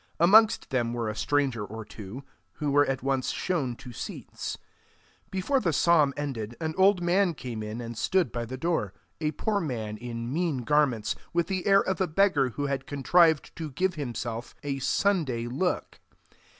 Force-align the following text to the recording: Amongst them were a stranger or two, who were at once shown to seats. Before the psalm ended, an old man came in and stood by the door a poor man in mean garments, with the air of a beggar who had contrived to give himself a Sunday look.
Amongst 0.19 0.71
them 0.71 0.93
were 0.93 1.09
a 1.09 1.15
stranger 1.15 1.63
or 1.63 1.85
two, 1.85 2.23
who 2.53 2.71
were 2.71 2.87
at 2.87 3.03
once 3.03 3.29
shown 3.29 3.75
to 3.75 3.93
seats. 3.93 4.57
Before 5.29 5.59
the 5.59 5.71
psalm 5.71 6.11
ended, 6.17 6.55
an 6.59 6.73
old 6.75 7.03
man 7.03 7.35
came 7.35 7.61
in 7.61 7.79
and 7.79 7.95
stood 7.95 8.31
by 8.31 8.45
the 8.45 8.57
door 8.57 8.93
a 9.19 9.29
poor 9.29 9.59
man 9.61 9.97
in 9.97 10.33
mean 10.33 10.63
garments, 10.63 11.13
with 11.33 11.45
the 11.45 11.67
air 11.67 11.81
of 11.83 12.01
a 12.01 12.07
beggar 12.07 12.49
who 12.49 12.65
had 12.65 12.87
contrived 12.87 13.55
to 13.57 13.69
give 13.69 13.93
himself 13.93 14.55
a 14.63 14.79
Sunday 14.79 15.45
look. 15.45 15.99